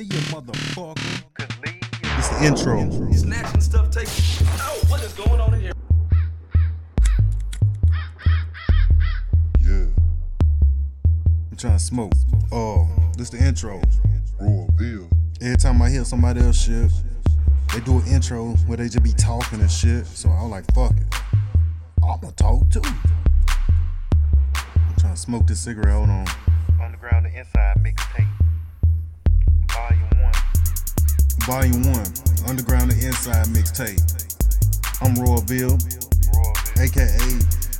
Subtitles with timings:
[0.00, 1.24] Kalia, motherfucker.
[2.18, 2.90] It's the intro.
[3.12, 4.46] Snatching stuff, taking.
[4.60, 5.72] Oh, what is going on in here?
[9.60, 9.86] Yeah,
[11.50, 12.12] I'm trying to smoke.
[12.50, 12.88] Oh,
[13.18, 13.82] this the intro.
[14.40, 15.10] Royalville.
[15.42, 16.90] Every time I hear somebody else shit,
[17.74, 20.06] they do an intro where they just be talking and shit.
[20.06, 21.14] So I was like, fuck it.
[22.02, 22.80] I'ma talk too.
[24.54, 25.92] I'm trying to smoke this cigarette.
[25.92, 26.26] Hold on.
[26.82, 28.49] Underground the Inside mixtape.
[31.46, 32.48] Volume 1.
[32.48, 34.00] Underground and Inside mixtape.
[35.02, 35.80] I'm Royalville,
[36.78, 37.18] aka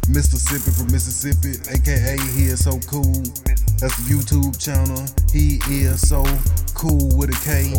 [0.08, 3.22] Mississippi from Mississippi, aka he is so cool.
[3.78, 5.04] That's the YouTube channel.
[5.32, 6.24] He is so
[6.74, 7.72] cool with a K.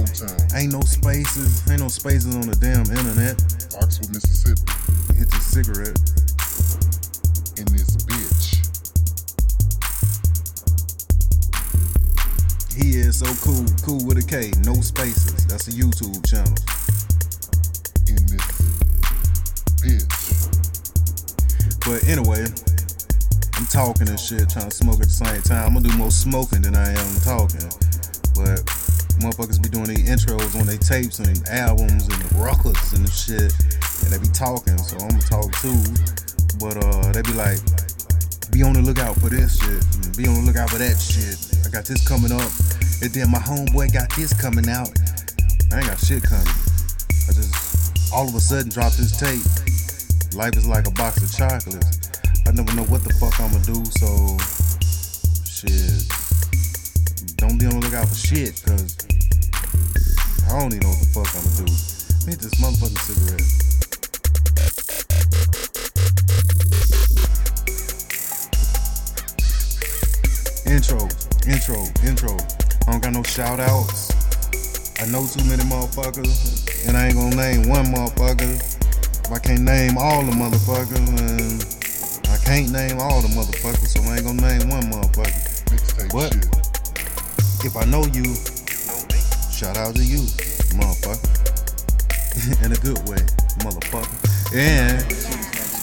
[0.58, 3.42] Ain't no spaces, ain't no spaces on the damn internet.
[3.82, 4.62] Oxford, Mississippi.
[5.18, 5.98] Hit the cigarette.
[13.12, 15.44] Is so cool, cool with a K, no spaces.
[15.44, 16.56] That's a YouTube channel.
[18.08, 18.48] In this
[19.84, 20.08] bitch.
[21.84, 22.48] But anyway,
[23.60, 25.68] I'm talking and shit, trying to smoke at the same time.
[25.68, 27.68] I'm gonna do more smoking than I am talking.
[28.32, 28.64] But
[29.20, 33.04] motherfuckers be doing these intros on their tapes and their albums and the records and
[33.04, 33.52] the shit.
[34.08, 35.84] And they be talking, so I'm gonna talk too.
[36.64, 37.60] But uh they be like,
[38.56, 39.84] be on the lookout for this shit.
[40.16, 41.36] Be on the lookout for that shit.
[41.68, 42.71] I got this coming up.
[43.02, 44.92] And then my homeboy got this coming out.
[45.74, 46.46] I ain't got shit coming.
[46.46, 49.42] I just all of a sudden dropped this tape.
[50.38, 52.12] Life is like a box of chocolates.
[52.46, 54.38] I never know what the fuck I'ma do, so
[55.50, 56.06] shit.
[57.38, 58.96] Don't be on the lookout for shit, cause
[60.48, 61.66] I don't even know what the fuck I'ma do.
[62.30, 63.50] Hit this motherfucking cigarette.
[70.68, 71.10] Intro,
[71.48, 72.61] intro, intro.
[72.92, 74.12] I don't got no shout outs.
[75.00, 78.60] I know too many motherfuckers, and I ain't gonna name one motherfucker.
[79.24, 81.64] If I can't name all the motherfuckers, and
[82.28, 85.32] I can't name all the motherfuckers, so I ain't gonna name one motherfucker.
[85.96, 86.36] Shit.
[87.64, 88.28] If I know you,
[89.56, 90.28] shout out to you,
[90.76, 91.32] motherfucker.
[92.66, 93.24] In a good way,
[93.64, 94.20] motherfucker.
[94.54, 95.00] And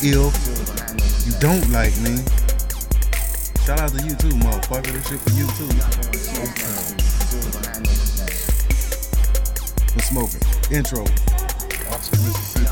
[0.05, 2.21] if you don't like me,
[3.69, 4.93] shout out to you too, motherfucker.
[4.97, 5.69] This shit for you too.
[6.41, 6.97] Old Town.
[10.01, 10.41] Smoking.
[10.73, 11.03] Intro.
[11.93, 12.65] Oxford, Mississippi.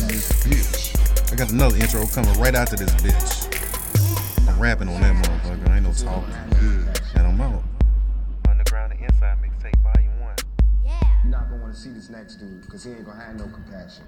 [0.00, 0.96] In this bitch.
[1.30, 4.48] I got another intro coming right after this bitch.
[4.48, 5.68] I'm rapping on that motherfucker.
[5.68, 6.32] I ain't no talking.
[7.16, 7.62] And I'm out.
[8.48, 9.76] Underground the Inside mixtape.
[9.82, 10.36] Volume 1.
[10.86, 14.04] You're not gonna wanna see this next dude, because he ain't gonna have no compassion.